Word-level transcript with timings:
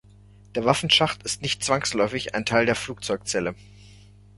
Der 0.55 0.65
Waffenschacht 0.65 1.21
ist 1.21 1.43
nicht 1.43 1.63
zwangsläufig 1.63 2.33
ein 2.33 2.43
Teil 2.43 2.65
der 2.65 2.73
Flugzeugzelle. 2.73 3.53